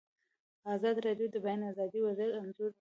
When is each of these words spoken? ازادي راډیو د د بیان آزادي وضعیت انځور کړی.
ازادي 0.75 0.99
راډیو 1.07 1.27
د 1.29 1.31
د 1.33 1.35
بیان 1.45 1.61
آزادي 1.71 1.99
وضعیت 2.07 2.31
انځور 2.39 2.67
کړی. 2.67 2.69